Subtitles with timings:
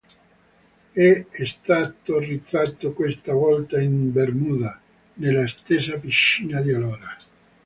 [0.93, 4.81] È stato ritratto, questa volta in bermuda,
[5.13, 7.15] nella stessa piscina di allora.